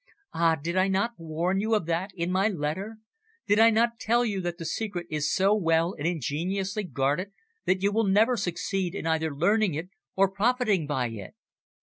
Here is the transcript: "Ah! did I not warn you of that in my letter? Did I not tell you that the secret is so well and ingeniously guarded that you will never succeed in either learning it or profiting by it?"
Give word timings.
"Ah! 0.33 0.55
did 0.55 0.75
I 0.77 0.87
not 0.87 1.13
warn 1.19 1.59
you 1.59 1.75
of 1.75 1.85
that 1.85 2.09
in 2.15 2.31
my 2.31 2.47
letter? 2.47 2.97
Did 3.45 3.59
I 3.59 3.69
not 3.69 3.99
tell 3.99 4.25
you 4.25 4.41
that 4.41 4.57
the 4.57 4.65
secret 4.65 5.05
is 5.11 5.31
so 5.31 5.53
well 5.53 5.93
and 5.95 6.07
ingeniously 6.07 6.85
guarded 6.85 7.31
that 7.65 7.83
you 7.83 7.91
will 7.91 8.07
never 8.07 8.35
succeed 8.35 8.95
in 8.95 9.05
either 9.05 9.29
learning 9.31 9.75
it 9.75 9.89
or 10.15 10.27
profiting 10.31 10.87
by 10.87 11.09
it?" 11.09 11.35